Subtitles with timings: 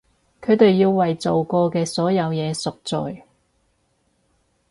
[0.41, 3.23] 佢哋要為做過嘅所有嘢贖罪！